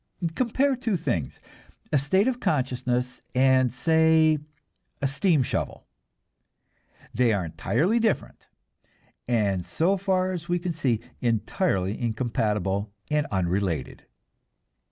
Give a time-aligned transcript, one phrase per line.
[0.33, 1.39] Compare the two things,
[1.93, 4.39] a state of consciousness and say,
[4.99, 5.85] a steam shovel.
[7.13, 8.47] They are entirely different,
[9.27, 14.07] and so far as we can see, entirely incompatible and unrelated.